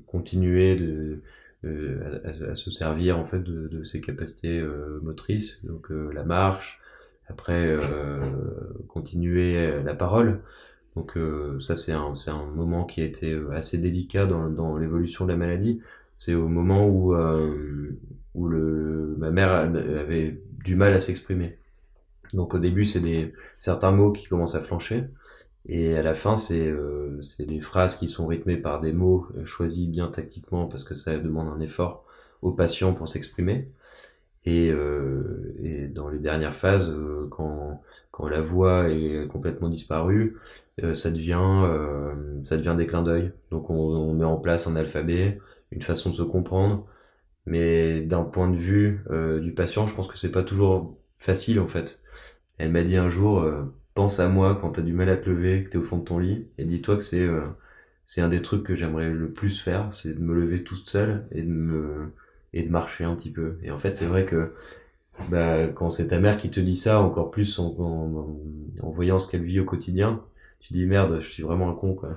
continuer 0.07 0.77
de, 0.77 1.23
euh, 1.65 2.21
à, 2.25 2.51
à 2.51 2.55
se 2.55 2.71
servir 2.71 3.19
en 3.19 3.25
fait 3.25 3.41
de, 3.43 3.69
de 3.69 3.85
ses 3.85 4.01
capacités 4.01 4.63
motrices, 5.03 5.65
donc 5.65 5.89
la 5.91 6.25
marche, 6.25 6.81
après 7.29 7.77
continuer 8.89 9.83
la 9.83 9.95
parole. 9.95 10.41
Donc 10.97 11.17
ça 11.61 11.77
c'est 11.77 11.93
un, 11.93 12.13
un 12.29 12.45
moment 12.55 12.85
qui 12.85 13.01
a 13.01 13.05
été 13.05 13.39
assez 13.53 13.79
délicat 13.79 14.27
dans, 14.27 14.49
dans 14.51 14.77
l'évolution 14.77 15.25
de 15.25 15.33
la 15.33 15.39
maladie. 15.39 15.81
C'est 16.19 16.35
au 16.35 16.49
moment 16.49 16.85
où, 16.89 17.15
euh, 17.15 17.97
où 18.35 18.49
le, 18.49 19.15
ma 19.19 19.31
mère 19.31 19.53
avait 19.53 20.43
du 20.65 20.75
mal 20.75 20.93
à 20.93 20.99
s'exprimer. 20.99 21.57
Donc 22.35 22.55
au 22.55 22.59
début 22.59 22.85
c'est 22.85 22.99
des 22.99 23.33
certains 23.57 23.93
mots 23.93 24.11
qui 24.11 24.27
commencent 24.27 24.57
à 24.57 24.61
flancher. 24.61 25.05
Et 25.67 25.97
à 25.97 26.03
la 26.03 26.17
fin, 26.17 26.37
c'est 26.37 26.67
euh, 26.67 27.21
des 27.39 27.61
phrases 27.61 27.97
qui 27.97 28.09
sont 28.09 28.27
rythmées 28.27 28.57
par 28.57 28.81
des 28.81 28.93
mots 28.93 29.29
euh, 29.37 29.45
choisis 29.45 29.87
bien 29.87 30.09
tactiquement 30.09 30.67
parce 30.67 30.83
que 30.83 30.97
ça 30.97 31.17
demande 31.17 31.47
un 31.49 31.61
effort 31.61 32.05
au 32.43 32.51
patient 32.51 32.95
pour 32.95 33.09
s'exprimer. 33.09 33.69
Et, 34.45 34.71
euh, 34.71 35.55
et 35.63 35.87
dans 35.89 36.09
les 36.09 36.19
dernières 36.19 36.55
phases, 36.55 36.91
euh, 36.91 37.27
quand, 37.31 37.83
quand 38.11 38.29
la 38.29 38.41
voix 38.41 38.89
est 38.89 39.27
complètement 39.29 39.69
disparue, 39.69 40.37
euh, 40.83 40.95
ça 40.95 41.11
devient 41.11 41.39
euh, 41.43 42.15
ça 42.41 42.57
devient 42.57 42.75
des 42.77 42.87
clins 42.87 43.03
d'œil. 43.03 43.33
Donc 43.51 43.71
on, 43.71 43.75
on 43.77 44.15
met 44.15 44.25
en 44.25 44.37
place 44.39 44.67
un 44.67 44.77
alphabet, 44.77 45.39
une 45.73 45.83
façon 45.83 46.11
de 46.11 46.15
se 46.15 46.23
comprendre. 46.23 46.87
Mais 47.47 48.03
d'un 48.03 48.25
point 48.25 48.51
de 48.51 48.57
vue 48.57 49.01
euh, 49.11 49.41
du 49.41 49.53
patient, 49.53 49.87
je 49.87 49.95
pense 49.95 50.09
que 50.09 50.19
c'est 50.19 50.33
pas 50.33 50.45
toujours 50.45 50.97
facile 51.15 51.61
en 51.61 51.69
fait. 51.69 52.01
Elle 52.59 52.73
m'a 52.73 52.85
dit 52.85 52.97
un 52.97 53.09
jour, 53.11 53.41
euh, 53.41 53.65
pense 53.95 54.21
à 54.21 54.29
moi 54.29 54.59
quand 54.61 54.73
t'as 54.73 54.83
du 54.83 54.93
mal 54.95 55.09
à 55.11 55.17
te 55.17 55.31
lever, 55.31 55.65
que 55.65 55.71
t'es 55.71 55.79
au 55.79 55.85
fond 55.85 55.99
de 55.99 56.05
ton 56.05 56.19
lit, 56.19 56.49
et 56.59 56.65
dis-toi 56.65 56.97
que 56.97 57.03
c'est 57.03 57.29
c'est 58.05 58.21
un 58.23 58.29
des 58.29 58.43
trucs 58.43 58.65
que 58.65 58.75
j'aimerais 58.75 59.11
le 59.11 59.31
plus 59.33 59.61
faire, 59.61 59.93
c'est 59.93 60.15
de 60.15 60.21
me 60.21 60.35
lever 60.35 60.65
toute 60.65 60.89
seule 60.89 61.27
et 61.33 61.43
de 61.43 61.49
me 61.51 62.13
et 62.53 62.63
de 62.63 62.71
marcher 62.71 63.05
un 63.05 63.15
petit 63.15 63.31
peu. 63.31 63.59
Et 63.63 63.71
en 63.71 63.79
fait, 63.79 63.97
c'est 63.97 64.07
vrai 64.07 64.25
que 64.25 64.53
bah, 65.31 65.69
quand 65.69 65.91
c'est 65.91 66.09
ta 66.09 66.21
mère 66.21 66.39
qui 66.39 66.51
te 66.51 66.61
dit 66.61 66.77
ça, 66.77 67.01
encore 67.01 67.31
plus 67.31 67.59
en, 67.59 68.39
voyant 68.83 69.19
ce 69.19 69.31
qu'elle 69.31 69.43
vit 69.43 69.61
au 69.61 69.65
quotidien, 69.65 70.23
tu 70.61 70.73
dis 70.73 70.87
merde, 70.87 71.21
je 71.21 71.29
suis 71.29 71.43
vraiment 71.43 71.71
un 71.71 71.75
con 71.75 71.95
quoi. 71.95 72.17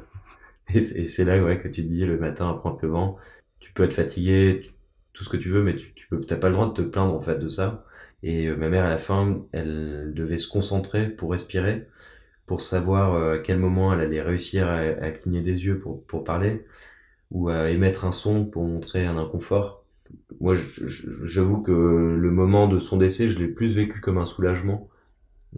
Et, 0.74 1.06
c'est 1.06 1.26
là 1.26 1.42
ouais, 1.44 1.60
que 1.60 1.68
tu 1.68 1.84
te 1.84 1.88
dis 1.88 2.06
le 2.06 2.18
matin 2.18 2.50
après 2.50 2.70
en 2.70 2.76
te 2.76 2.86
levant, 2.86 3.18
tu 3.60 3.74
peux 3.74 3.84
être 3.84 3.94
fatigué, 3.94 4.72
tout 5.14 5.24
ce 5.24 5.30
que 5.30 5.38
tu 5.38 5.50
veux, 5.50 5.64
mais 5.64 5.76
tu, 5.76 5.94
tu 5.94 6.08
peux, 6.08 6.22
t'as 6.22 6.38
pas 6.38 6.50
le 6.50 6.56
droit 6.56 6.68
de 6.70 6.74
te 6.74 6.82
plaindre 6.82 7.14
en 7.14 7.22
fait 7.22 7.38
de 7.38 7.48
ça. 7.50 7.86
Et 8.24 8.48
euh, 8.48 8.56
ma 8.56 8.70
mère 8.70 8.86
à 8.86 8.90
la 8.90 8.98
fin, 9.00 9.42
elle 9.52 10.14
devait 10.14 10.38
se 10.38 10.48
concentrer 10.50 11.08
pour 11.10 11.32
respirer, 11.32 11.88
pour 12.46 12.62
savoir 12.62 13.16
euh, 13.16 13.36
à 13.36 13.40
quel 13.40 13.60
moment 13.60 13.94
elle 13.94 14.02
allait 14.02 14.22
réussir 14.22 14.68
à, 14.68 14.78
à 14.80 15.12
cligner 15.12 15.42
des 15.42 15.66
yeux 15.66 15.80
pour, 15.80 16.04
pour 16.06 16.24
parler, 16.24 16.66
ou 17.32 17.50
à 17.50 17.70
émettre 17.70 18.06
un 18.06 18.12
son 18.12 18.46
pour 18.46 18.64
montrer 18.64 19.06
un 19.06 19.18
inconfort. 19.18 19.81
Moi, 20.40 20.56
j'avoue 20.56 21.62
que 21.62 21.72
le 21.72 22.32
moment 22.32 22.68
de 22.68 22.80
son 22.80 22.98
décès, 22.98 23.30
je 23.30 23.40
l'ai 23.40 23.48
plus 23.48 23.76
vécu 23.76 24.02
comme 24.02 24.18
un 24.18 24.26
soulagement 24.26 24.90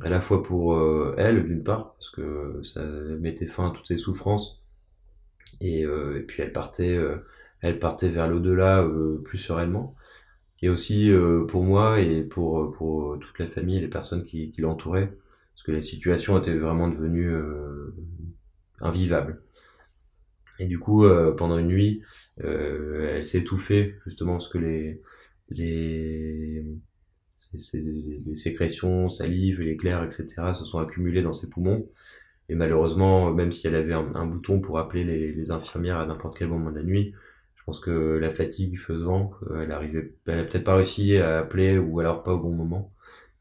à 0.01 0.10
la 0.10 0.22
fois 0.22 0.41
pour 0.43 0.75
euh, 0.75 1.13
elle 1.17 1.45
d'une 1.45 1.63
part 1.63 1.93
parce 1.93 2.10
que 2.10 2.60
ça 2.63 2.83
mettait 3.19 3.45
fin 3.45 3.69
à 3.69 3.72
toutes 3.72 3.88
ses 3.88 3.98
souffrances 3.98 4.62
et, 5.62 5.86
euh, 5.86 6.24
puis 6.27 6.41
elle 6.41 6.51
partait 6.51 6.98
euh, 6.98 7.17
elle 7.62 7.79
partait 7.79 8.10
vers 8.10 8.27
l'au-delà 8.27 8.86
plus 9.24 9.38
sereinement. 9.38 9.95
Et 10.62 10.69
aussi 10.69 11.12
pour 11.50 11.63
moi 11.63 12.00
et 12.00 12.24
pour 12.24 12.72
pour 12.74 13.19
toute 13.19 13.39
la 13.39 13.48
famille 13.48 13.77
et 13.77 13.81
les 13.81 13.88
personnes 13.88 14.25
qui 14.25 14.53
l'entouraient 14.57 15.13
parce 15.53 15.63
que 15.63 15.72
la 15.72 15.81
situation 15.81 16.38
était 16.39 16.55
vraiment 16.55 16.89
devenue 16.89 17.33
invivable 18.79 19.41
et 20.63 20.67
du 20.67 20.79
coup 20.79 21.05
pendant 21.38 21.58
une 21.58 21.67
nuit 21.67 22.01
elle 22.38 23.25
s'est 23.25 23.39
étouffée 23.39 23.96
justement 24.05 24.34
parce 24.34 24.50
que 24.50 24.58
les 24.58 25.01
les 25.50 26.65
les 27.53 28.36
sécrétions, 28.36 29.10
salive, 29.10 29.62
l'éclair, 29.62 30.03
etc. 30.03 30.53
se 30.53 30.65
sont 30.65 30.79
accumulées 30.79 31.22
dans 31.22 31.34
ses 31.34 31.50
poumons. 31.50 31.88
Et 32.50 32.55
malheureusement, 32.55 33.32
même 33.32 33.51
si 33.51 33.67
elle 33.67 33.75
avait 33.75 33.93
un, 33.93 34.25
bouton 34.25 34.60
pour 34.60 34.79
appeler 34.79 35.03
les, 35.03 35.51
infirmières 35.51 35.98
à 36.00 36.05
n'importe 36.05 36.38
quel 36.38 36.50
moment 36.50 36.72
de 36.72 36.77
la 36.77 36.84
nuit, 36.84 37.13
je 37.55 37.63
pense 37.63 37.79
que 37.79 38.17
la 38.17 38.29
fatigue 38.29 38.77
faisant, 38.77 39.32
elle 39.55 39.72
arrivait, 39.72 40.13
elle 40.27 40.39
a 40.39 40.43
peut-être 40.43 40.65
pas 40.65 40.75
réussi 40.75 41.17
à 41.17 41.39
appeler 41.39 41.77
ou 41.77 42.00
alors 42.00 42.24
pas 42.24 42.34
au 42.34 42.39
bon 42.39 42.51
moment. 42.51 42.91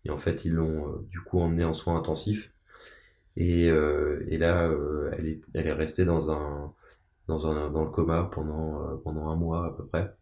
Et 0.04 0.10
en 0.10 0.18
fait, 0.18 0.44
ils 0.44 0.52
l'ont 0.52 0.88
euh, 0.88 1.06
du 1.10 1.20
coup 1.20 1.40
emmenée 1.40 1.64
en 1.64 1.74
soins 1.74 1.96
intensifs. 1.96 2.52
Et, 3.36 3.70
euh, 3.70 4.24
et 4.28 4.38
là, 4.38 4.68
euh, 4.68 5.10
elle, 5.18 5.26
est, 5.26 5.40
elle 5.54 5.66
est 5.66 5.72
restée 5.72 6.04
dans 6.04 6.30
un, 6.30 6.72
dans 7.28 7.46
un, 7.46 7.70
dans 7.70 7.84
le 7.84 7.90
coma 7.90 8.28
pendant, 8.32 8.96
pendant 8.98 9.28
un 9.28 9.36
mois 9.36 9.66
à 9.66 9.70
peu 9.70 9.86
près. 9.86 10.14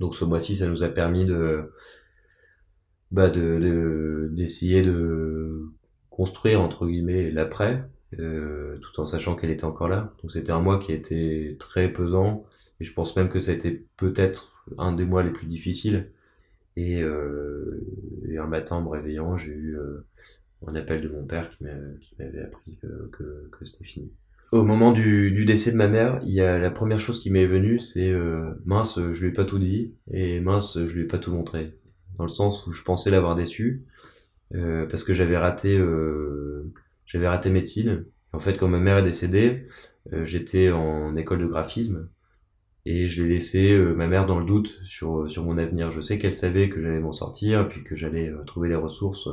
Donc 0.00 0.14
ce 0.14 0.24
mois-ci, 0.24 0.56
ça 0.56 0.68
nous 0.68 0.82
a 0.82 0.88
permis 0.88 1.24
de, 1.26 1.72
bah 3.10 3.30
de 3.30 4.28
d'essayer 4.32 4.82
de, 4.82 5.72
construire 6.18 6.60
entre 6.60 6.84
guillemets 6.88 7.30
l'après 7.30 7.84
euh, 8.18 8.76
tout 8.78 9.00
en 9.00 9.06
sachant 9.06 9.36
qu'elle 9.36 9.50
était 9.50 9.64
encore 9.64 9.88
là. 9.88 10.12
Donc 10.20 10.32
c'était 10.32 10.50
un 10.50 10.60
mois 10.60 10.80
qui 10.80 10.92
était 10.92 11.56
très 11.60 11.92
pesant. 11.92 12.44
Et 12.80 12.84
je 12.84 12.92
pense 12.92 13.14
même 13.16 13.28
que 13.28 13.38
ça 13.38 13.52
a 13.52 13.54
été 13.54 13.86
peut-être 13.96 14.64
un 14.78 14.92
des 14.92 15.04
mois 15.04 15.22
les 15.22 15.30
plus 15.30 15.46
difficiles. 15.46 16.10
Et, 16.76 17.00
euh, 17.02 17.80
et 18.28 18.38
un 18.38 18.46
matin 18.46 18.76
en 18.76 18.82
me 18.82 18.88
réveillant 18.88 19.36
j'ai 19.36 19.52
eu 19.52 19.76
euh, 19.76 20.04
un 20.66 20.74
appel 20.74 21.02
de 21.02 21.08
mon 21.08 21.24
père 21.24 21.50
qui 21.50 21.64
m'avait 22.18 22.42
appris 22.42 22.76
que, 22.76 23.48
que 23.50 23.64
c'était 23.64 23.84
fini 23.84 24.12
au 24.52 24.64
moment 24.64 24.92
du, 24.92 25.30
du, 25.30 25.44
décès 25.44 25.72
de 25.72 25.76
ma 25.76 25.88
mère, 25.88 26.20
il 26.24 26.32
y 26.32 26.40
a 26.40 26.58
la 26.58 26.70
première 26.70 27.00
chose 27.00 27.20
qui 27.20 27.30
m'est 27.30 27.46
venue, 27.46 27.78
c'est 27.78 28.08
euh, 28.08 28.54
mince, 28.64 28.98
je 28.98 29.22
lui 29.22 29.28
ai 29.30 29.32
pas 29.32 29.44
tout 29.44 29.58
dit 29.58 29.94
et 30.12 30.40
mince, 30.40 30.78
je 30.78 30.94
lui 30.94 31.02
ai 31.02 31.06
pas 31.06 31.18
tout 31.18 31.32
montré 31.32 31.74
dans 32.18 32.24
le 32.24 32.30
sens 32.30 32.66
où 32.66 32.72
je 32.72 32.82
pensais 32.82 33.10
l'avoir 33.10 33.34
déçu 33.34 33.84
euh, 34.54 34.86
parce 34.86 35.04
que 35.04 35.14
j'avais 35.14 35.36
raté 35.36 35.76
euh, 35.78 36.72
j'avais 37.06 37.28
raté 37.28 37.50
médecine. 37.50 38.04
En 38.32 38.40
fait, 38.40 38.58
quand 38.58 38.68
ma 38.68 38.78
mère 38.78 38.98
est 38.98 39.02
décédée, 39.02 39.66
euh, 40.12 40.24
j'étais 40.24 40.70
en 40.70 41.16
école 41.16 41.40
de 41.40 41.46
graphisme 41.46 42.10
et 42.84 43.08
je 43.08 43.22
l'ai 43.22 43.34
laissé 43.34 43.76
ma 43.96 44.06
mère 44.06 44.26
dans 44.26 44.38
le 44.38 44.46
doute 44.46 44.80
sur 44.84 45.30
sur 45.30 45.44
mon 45.44 45.58
avenir. 45.58 45.90
Je 45.90 46.00
sais 46.00 46.18
qu'elle 46.18 46.34
savait 46.34 46.68
que 46.68 46.82
j'allais 46.82 47.00
m'en 47.00 47.12
sortir 47.12 47.68
puis 47.68 47.84
que 47.84 47.96
j'allais 47.96 48.30
trouver 48.46 48.68
les 48.68 48.74
ressources 48.74 49.28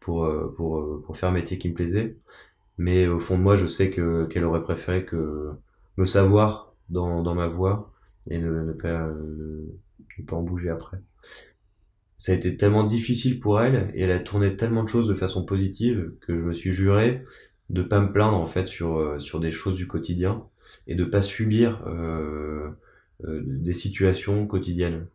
pour 0.00 0.28
pour 0.56 1.02
pour 1.04 1.16
faire 1.16 1.30
un 1.30 1.32
métier 1.32 1.58
qui 1.58 1.68
me 1.68 1.74
plaisait. 1.74 2.16
Mais 2.82 3.06
au 3.06 3.20
fond 3.20 3.38
de 3.38 3.42
moi, 3.42 3.54
je 3.54 3.66
sais 3.66 3.90
que 3.90 4.26
qu'elle 4.26 4.44
aurait 4.44 4.62
préféré 4.62 5.04
que 5.04 5.50
me 5.96 6.06
savoir 6.06 6.74
dans 6.88 7.34
ma 7.34 7.46
voie 7.46 7.92
et 8.28 8.38
ne, 8.38 8.72
pas 8.72 10.36
en 10.36 10.42
bouger 10.42 10.68
après 10.68 10.98
ça 12.22 12.30
a 12.30 12.36
été 12.36 12.56
tellement 12.56 12.84
difficile 12.84 13.40
pour 13.40 13.60
elle 13.60 13.90
et 13.94 14.02
elle 14.02 14.12
a 14.12 14.20
tourné 14.20 14.54
tellement 14.54 14.84
de 14.84 14.88
choses 14.88 15.08
de 15.08 15.14
façon 15.14 15.44
positive 15.44 16.12
que 16.20 16.32
je 16.32 16.40
me 16.40 16.54
suis 16.54 16.72
juré 16.72 17.24
de 17.68 17.82
pas 17.82 18.00
me 18.00 18.12
plaindre 18.12 18.36
en 18.36 18.46
fait 18.46 18.68
sur 18.68 18.98
euh, 18.98 19.40
des 19.40 19.50
choses 19.50 19.74
du 19.74 19.88
quotidien 19.88 20.44
et 20.86 20.94
de 20.94 21.04
pas 21.04 21.20
subir 21.20 21.82
euh, 21.88 22.68
euh, 23.24 23.42
des 23.44 23.72
situations 23.72 24.46
quotidiennes. 24.46 25.08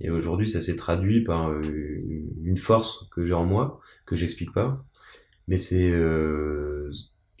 Et 0.00 0.10
aujourd'hui, 0.10 0.46
ça 0.46 0.60
s'est 0.60 0.76
traduit 0.76 1.24
par 1.24 1.52
une 1.60 2.58
force 2.58 3.08
que 3.10 3.26
j'ai 3.26 3.34
en 3.34 3.44
moi 3.44 3.80
que 4.06 4.14
j'explique 4.14 4.52
pas, 4.52 4.84
mais 5.50 5.58
c'est 5.58 5.92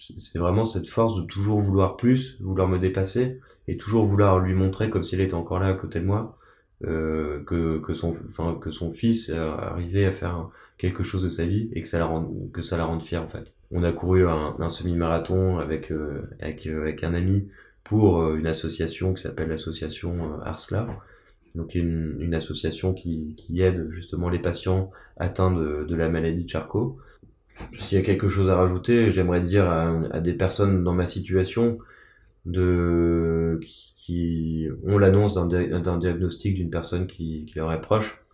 c'est 0.00 0.38
vraiment 0.38 0.64
cette 0.64 0.86
force 0.86 1.16
de 1.16 1.22
toujours 1.26 1.60
vouloir 1.60 1.96
plus, 1.96 2.36
vouloir 2.40 2.68
me 2.68 2.78
dépasser 2.78 3.40
et 3.68 3.76
toujours 3.76 4.04
vouloir 4.04 4.38
lui 4.38 4.54
montrer 4.54 4.90
comme 4.90 5.04
si 5.04 5.14
elle 5.14 5.20
était 5.20 5.34
encore 5.34 5.60
là 5.60 5.68
à 5.68 5.74
côté 5.74 6.00
de 6.00 6.06
moi 6.06 6.38
euh, 6.86 7.44
que, 7.44 7.78
que, 7.78 7.92
son, 7.92 8.12
enfin, 8.12 8.58
que 8.60 8.70
son 8.70 8.90
fils 8.90 9.30
arrivait 9.30 10.06
à 10.06 10.12
faire 10.12 10.48
quelque 10.78 11.02
chose 11.02 11.22
de 11.22 11.28
sa 11.28 11.44
vie 11.44 11.68
et 11.74 11.82
que 11.82 11.88
ça 11.88 11.98
la 11.98 12.06
rende, 12.06 12.50
que 12.52 12.62
ça 12.62 12.78
la 12.78 12.84
rende 12.84 13.02
fière 13.02 13.22
en 13.22 13.28
fait. 13.28 13.52
On 13.70 13.84
a 13.84 13.92
couru 13.92 14.26
un, 14.26 14.68
semi-marathon 14.68 15.58
avec, 15.58 15.92
euh, 15.92 16.22
avec, 16.40 16.66
euh, 16.66 16.92
un 17.02 17.14
ami 17.14 17.48
pour 17.84 18.34
une 18.34 18.46
association 18.46 19.14
qui 19.14 19.22
s'appelle 19.22 19.48
l'association 19.48 20.40
Arsla, 20.42 20.86
donc 21.56 21.74
une, 21.74 22.32
association 22.34 22.94
qui, 22.94 23.34
qui, 23.36 23.60
aide 23.62 23.90
justement 23.90 24.28
les 24.28 24.38
patients 24.38 24.90
atteints 25.16 25.50
de 25.50 25.94
la 25.94 26.08
maladie 26.08 26.44
de 26.44 26.48
Charcot. 26.48 26.98
S'il 27.78 27.98
y 27.98 28.00
a 28.00 28.04
quelque 28.04 28.28
chose 28.28 28.48
à 28.48 28.56
rajouter, 28.56 29.10
j'aimerais 29.10 29.40
dire 29.40 29.68
à, 29.68 30.20
des 30.20 30.34
personnes 30.34 30.84
dans 30.84 30.94
ma 30.94 31.06
situation 31.06 31.78
de 32.46 33.58
qui 33.60 34.68
ont 34.84 34.98
l'annonce 34.98 35.34
d'un 35.34 35.98
diagnostic 35.98 36.54
d'une 36.54 36.70
personne 36.70 37.06
qui, 37.06 37.44
qui, 37.46 37.58
leur 37.58 37.72
est 37.72 37.80
proche, 37.80 38.24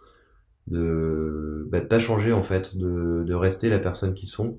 de 0.69 1.67
bah, 1.71 1.81
pas 1.81 1.99
changer 1.99 2.33
en 2.33 2.43
fait, 2.43 2.77
de, 2.77 3.25
de, 3.27 3.35
rester 3.35 3.69
la 3.69 3.79
personne 3.79 4.15
qu'ils 4.15 4.29
sont. 4.29 4.59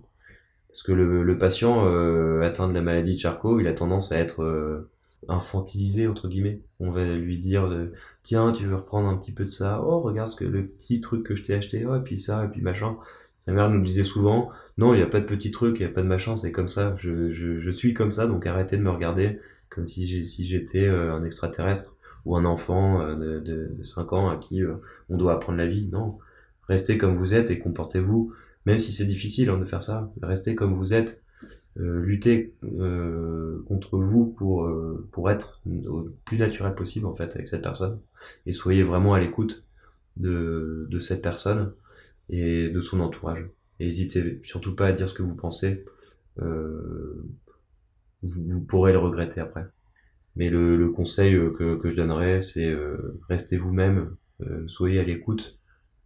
Parce 0.70 0.84
que 0.84 0.92
le, 0.92 1.24
le 1.24 1.38
patient 1.38 1.86
euh, 1.88 2.42
atteint 2.42 2.68
de 2.68 2.74
la 2.74 2.82
maladie 2.82 3.16
de 3.16 3.20
Charcot, 3.20 3.60
il 3.60 3.68
a 3.68 3.74
tendance 3.74 4.12
à 4.12 4.20
être 4.20 4.44
euh, 4.44 4.90
infantilisé 5.28 6.08
entre 6.08 6.28
guillemets. 6.28 6.60
On 6.80 6.92
va 6.92 7.04
lui 7.06 7.38
dire 7.40 7.68
de, 7.68 7.94
tiens, 8.24 8.52
tu 8.52 8.66
veux 8.66 8.76
reprendre 8.76 9.08
un 9.08 9.18
petit 9.18 9.32
peu 9.32 9.44
de 9.46 9.50
ça? 9.50 9.82
Oh, 9.84 10.02
regarde 10.02 10.28
ce 10.28 10.36
que 10.36 10.46
le 10.46 10.66
petit 10.66 11.02
truc 11.02 11.24
que 11.24 11.36
je 11.36 11.44
t'ai 11.44 11.56
acheté. 11.56 11.86
Oh, 11.86 11.96
et 11.96 12.02
puis 12.02 12.20
ça, 12.20 12.46
et 12.46 12.48
puis 12.50 12.62
machin. 12.62 12.98
Ma 13.48 13.54
mère 13.54 13.70
nous 13.70 13.82
disait 13.82 14.04
souvent, 14.04 14.52
non, 14.78 14.94
il 14.94 14.98
n'y 14.98 15.04
a 15.04 15.08
pas 15.08 15.22
de 15.22 15.26
petit 15.26 15.52
truc, 15.52 15.80
il 15.80 15.86
n'y 15.86 15.92
a 15.92 15.94
pas 15.94 16.02
de 16.02 16.08
machin, 16.08 16.36
c'est 16.36 16.52
comme 16.52 16.68
ça. 16.68 16.96
Je, 17.00 17.72
suis 17.72 17.94
comme 17.94 18.12
ça, 18.12 18.28
donc 18.28 18.46
arrêtez 18.46 18.78
de 18.78 18.84
me 18.84 18.90
regarder 18.90 19.40
comme 19.70 19.86
si 19.86 20.06
j'étais 20.46 20.86
euh, 20.86 21.14
un 21.14 21.24
extraterrestre 21.24 21.96
ou 22.26 22.36
un 22.36 22.46
enfant 22.46 23.02
euh, 23.02 23.40
de, 23.40 23.72
de, 23.74 23.84
5 23.84 24.14
ans 24.14 24.30
à 24.30 24.38
qui 24.38 24.64
euh, 24.64 24.76
on 25.10 25.18
doit 25.18 25.34
apprendre 25.34 25.58
la 25.58 25.68
vie. 25.68 25.88
Non, 25.92 26.18
restez 26.68 26.98
comme 26.98 27.16
vous 27.16 27.34
êtes 27.34 27.50
et 27.50 27.60
comportez-vous, 27.60 28.34
même 28.66 28.80
si 28.80 28.92
c'est 28.92 29.06
difficile 29.06 29.50
hein, 29.50 29.58
de 29.58 29.66
faire 29.66 29.82
ça, 29.82 30.12
restez 30.22 30.54
comme 30.56 30.74
vous 30.74 30.94
êtes. 30.94 31.24
Euh, 31.80 33.64
contre 33.68 34.00
vous 34.00 34.26
pour 35.12 35.30
être 35.30 35.62
au 35.88 36.10
plus 36.26 36.40
naturel 36.40 36.74
possible 36.74 37.06
en 37.06 37.14
fait 37.14 37.36
avec 37.36 37.48
cette 37.48 37.62
personne 37.62 38.00
et 38.48 38.52
soyez 38.52 38.82
vraiment 38.82 39.14
à 39.14 39.20
l'écoute 39.20 39.64
de 40.16 40.98
cette 41.00 41.22
personne 41.22 41.74
et 42.30 42.70
de 42.70 42.82
son 42.82 43.00
entourage. 43.00 43.46
N'hésitez 43.80 44.40
surtout 44.44 44.76
pas 44.76 44.88
à 44.88 44.92
dire 44.92 45.08
ce 45.08 45.14
que 45.14 45.24
vous 45.24 45.36
pensez. 45.36 45.86
Euh, 46.40 47.24
vous, 48.24 48.62
pourrez 48.62 48.92
le 48.92 49.00
regretter 49.00 49.42
après. 49.42 49.66
Mais 50.36 50.50
le, 50.50 50.78
le 50.78 50.90
conseil 50.90 51.36
euh, 51.36 51.52
que, 51.52 51.76
que, 51.76 51.90
je 51.90 51.96
donnerais, 51.96 52.42
c'est 52.42 52.70
euh, 52.70 53.20
restez 53.30 53.58
vous-même, 53.58 54.16
euh, 54.42 54.68
soyez 54.68 55.00
à 55.00 55.04
l'écoute 55.04 55.58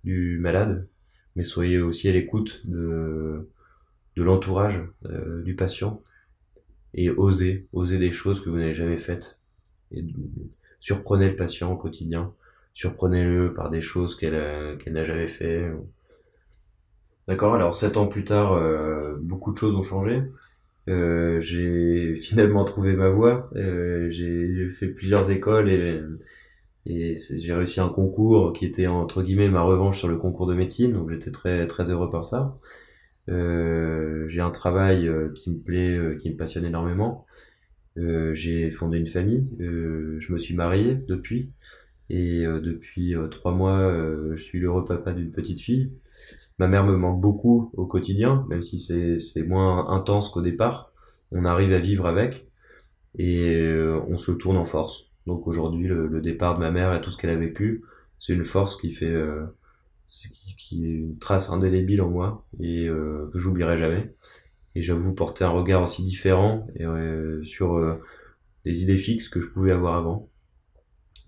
du 0.03 0.39
malade, 0.39 0.87
mais 1.35 1.43
soyez 1.43 1.79
aussi 1.79 2.07
à 2.09 2.11
l'écoute 2.11 2.61
de, 2.65 3.49
de 4.15 4.23
l'entourage 4.23 4.81
du 5.43 5.55
patient 5.55 6.01
et 6.93 7.09
osez, 7.09 7.67
osez 7.71 7.97
des 7.97 8.11
choses 8.11 8.43
que 8.43 8.49
vous 8.49 8.57
n'avez 8.57 8.73
jamais 8.73 8.97
faites. 8.97 9.39
Et 9.91 10.03
surprenez 10.79 11.29
le 11.29 11.35
patient 11.35 11.71
au 11.71 11.77
quotidien, 11.77 12.33
surprenez-le 12.73 13.53
par 13.53 13.69
des 13.69 13.81
choses 13.81 14.15
qu'elle 14.15 14.77
qu'elle 14.79 14.93
n'a 14.93 15.03
jamais 15.03 15.27
fait. 15.27 15.71
D'accord, 17.27 17.55
alors 17.55 17.73
sept 17.75 17.97
ans 17.97 18.07
plus 18.07 18.23
tard, 18.25 18.59
beaucoup 19.21 19.51
de 19.51 19.57
choses 19.57 19.75
ont 19.75 19.83
changé. 19.83 20.21
Euh, 20.89 21.39
j'ai 21.41 22.15
finalement 22.21 22.65
trouvé 22.65 22.93
ma 22.93 23.09
voie. 23.09 23.49
Euh, 23.55 24.09
j'ai 24.11 24.69
fait 24.71 24.87
plusieurs 24.89 25.31
écoles 25.31 25.69
et, 25.69 26.01
et 26.85 27.15
j'ai 27.15 27.53
réussi 27.53 27.79
un 27.79 27.89
concours 27.89 28.53
qui 28.53 28.65
était 28.65 28.87
entre 28.87 29.23
guillemets 29.23 29.49
ma 29.49 29.61
revanche 29.61 29.99
sur 29.99 30.07
le 30.07 30.17
concours 30.17 30.47
de 30.47 30.55
médecine. 30.55 30.93
Donc 30.93 31.11
j'étais 31.11 31.31
très 31.31 31.67
très 31.67 31.89
heureux 31.91 32.09
par 32.11 32.23
ça. 32.23 32.57
Euh, 33.29 34.27
j'ai 34.29 34.41
un 34.41 34.51
travail 34.51 35.07
euh, 35.07 35.29
qui 35.35 35.51
me 35.51 35.59
plaît, 35.59 35.97
euh, 35.97 36.15
qui 36.17 36.31
me 36.31 36.37
passionne 36.37 36.65
énormément. 36.65 37.25
j'ai 37.97 38.71
fondé 38.71 38.97
une 38.99 39.07
famille. 39.07 39.47
je 39.59 40.33
me 40.33 40.37
suis 40.39 40.55
marié 40.55 40.95
depuis. 41.07 41.51
Et 42.09 42.43
depuis 42.45 43.15
trois 43.31 43.53
mois, 43.53 43.93
je 44.35 44.41
suis 44.41 44.59
l'heureux 44.59 44.85
papa 44.85 45.13
d'une 45.13 45.31
petite 45.31 45.61
fille. 45.61 45.91
Ma 46.59 46.67
mère 46.67 46.85
me 46.85 46.95
manque 46.95 47.19
beaucoup 47.19 47.71
au 47.73 47.85
quotidien, 47.85 48.45
même 48.49 48.61
si 48.61 48.77
c'est 48.79 49.43
moins 49.43 49.89
intense 49.89 50.29
qu'au 50.29 50.41
départ. 50.41 50.91
On 51.31 51.45
arrive 51.45 51.73
à 51.73 51.79
vivre 51.79 52.07
avec 52.07 52.47
et 53.17 53.55
euh, 53.55 53.99
on 54.07 54.17
se 54.17 54.31
tourne 54.31 54.57
en 54.57 54.65
force. 54.65 55.05
Donc 55.27 55.47
aujourd'hui, 55.47 55.87
le, 55.87 56.21
départ 56.21 56.55
de 56.55 56.59
ma 56.59 56.71
mère 56.71 56.93
et 56.93 57.01
tout 57.01 57.11
ce 57.11 57.17
qu'elle 57.17 57.29
a 57.29 57.35
vécu, 57.35 57.83
c'est 58.17 58.33
une 58.33 58.43
force 58.43 58.79
qui 58.79 58.93
fait, 58.93 59.05
euh, 59.05 59.45
qui, 60.05 60.55
qui 60.55 60.81
une 60.81 61.17
trace 61.17 61.49
indélébile 61.49 62.01
en 62.01 62.09
moi 62.09 62.45
et 62.59 62.87
euh, 62.87 63.29
que 63.31 63.39
j'oublierai 63.39 63.77
jamais. 63.77 64.13
Et 64.75 64.81
j'avoue 64.81 65.13
porter 65.13 65.43
un 65.43 65.49
regard 65.49 65.83
aussi 65.83 66.03
différent 66.03 66.67
et, 66.75 66.85
euh, 66.85 67.43
sur 67.43 67.75
euh, 67.75 68.01
des 68.63 68.83
idées 68.83 68.97
fixes 68.97 69.29
que 69.29 69.41
je 69.41 69.47
pouvais 69.47 69.71
avoir 69.71 69.95
avant. 69.95 70.29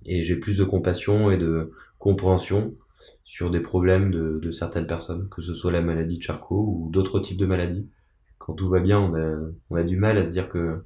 Et 0.06 0.24
j'ai 0.24 0.36
plus 0.36 0.58
de 0.58 0.64
compassion 0.64 1.32
et 1.32 1.38
de 1.38 1.72
compréhension 1.98 2.76
sur 3.24 3.52
des 3.52 3.60
problèmes 3.60 4.12
de, 4.12 4.52
certaines 4.52 4.88
personnes, 4.88 5.28
que 5.30 5.42
ce 5.42 5.54
soit 5.54 5.72
la 5.72 5.82
maladie 5.82 6.18
de 6.18 6.24
Charcot 6.24 6.66
ou 6.68 6.90
d'autres 6.92 7.20
types 7.20 7.38
de 7.38 7.46
maladies. 7.46 7.90
Quand 8.38 8.54
tout 8.54 8.70
va 8.70 8.80
bien, 8.80 9.00
on 9.00 9.76
a, 9.76 9.84
du 9.84 9.98
mal 9.98 10.18
à 10.18 10.24
se 10.24 10.32
dire 10.32 10.50
que, 10.50 10.84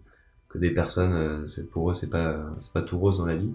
que 0.49 0.57
des 0.57 0.71
personnes, 0.71 1.13
euh, 1.13 1.43
pour 1.71 1.89
eux, 1.89 1.93
c'est 1.93 2.09
pas, 2.09 2.37
pas 2.73 2.81
tout 2.81 2.97
rose 2.99 3.17
dans 3.17 3.25
la 3.25 3.35
vie. 3.35 3.51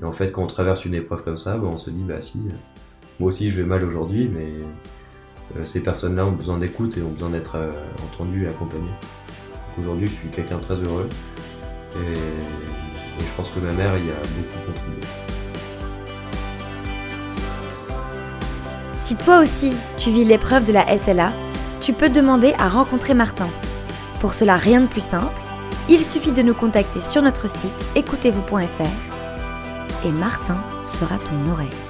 Et 0.00 0.04
en 0.04 0.12
fait, 0.12 0.30
quand 0.30 0.42
on 0.42 0.46
traverse 0.46 0.84
une 0.84 0.94
épreuve 0.94 1.24
comme 1.24 1.36
ça, 1.36 1.56
bah, 1.56 1.68
on 1.70 1.76
se 1.76 1.90
dit, 1.90 2.02
bah 2.02 2.20
si, 2.20 2.38
euh, 2.38 2.52
moi 3.18 3.28
aussi 3.28 3.50
je 3.50 3.56
vais 3.60 3.66
mal 3.66 3.82
aujourd'hui, 3.84 4.28
mais 4.28 4.52
euh, 5.56 5.64
ces 5.64 5.82
personnes-là 5.82 6.26
ont 6.26 6.32
besoin 6.32 6.58
d'écoute 6.58 6.96
et 6.98 7.02
ont 7.02 7.10
besoin 7.10 7.30
d'être 7.30 7.56
euh, 7.56 7.72
entendues 8.04 8.44
et 8.44 8.48
accompagnées. 8.48 8.86
Aujourd'hui, 9.78 10.06
je 10.06 10.12
suis 10.12 10.28
quelqu'un 10.28 10.58
très 10.58 10.74
heureux 10.74 11.08
et 11.96 12.14
je 13.20 13.36
pense 13.36 13.50
que 13.50 13.60
ma 13.60 13.72
mère 13.72 13.96
y 13.98 14.10
a 14.10 14.14
beaucoup 14.14 14.66
contribué. 14.66 15.35
Si 19.06 19.14
toi 19.14 19.38
aussi 19.38 19.72
tu 19.96 20.10
vis 20.10 20.24
l'épreuve 20.24 20.64
de 20.64 20.72
la 20.72 20.98
SLA, 20.98 21.30
tu 21.80 21.92
peux 21.92 22.08
demander 22.08 22.54
à 22.58 22.66
rencontrer 22.66 23.14
Martin. 23.14 23.48
Pour 24.20 24.34
cela, 24.34 24.56
rien 24.56 24.80
de 24.80 24.88
plus 24.88 25.00
simple, 25.00 25.40
il 25.88 26.04
suffit 26.04 26.32
de 26.32 26.42
nous 26.42 26.54
contacter 26.54 27.00
sur 27.00 27.22
notre 27.22 27.48
site 27.48 27.84
écoutez-vous.fr 27.94 30.04
et 30.04 30.10
Martin 30.10 30.58
sera 30.82 31.18
ton 31.18 31.52
oreille. 31.52 31.85